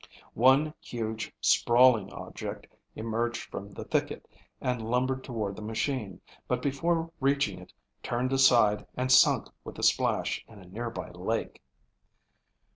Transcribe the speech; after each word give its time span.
One 0.33 0.73
huge, 0.79 1.31
sprawling 1.41 2.11
object 2.11 2.65
emerged 2.95 3.43
from 3.51 3.69
the 3.69 3.83
thicket 3.83 4.27
and 4.59 4.81
lumbered 4.89 5.23
toward 5.23 5.55
the 5.55 5.61
machine, 5.61 6.21
but 6.47 6.59
before 6.63 7.11
reaching 7.19 7.59
it 7.59 7.71
turned 8.01 8.33
aside 8.33 8.87
and 8.97 9.11
sunk 9.11 9.49
with 9.63 9.77
a 9.77 9.83
splash 9.83 10.43
in 10.47 10.57
a 10.57 10.65
nearby 10.65 11.11
lake. 11.11 11.61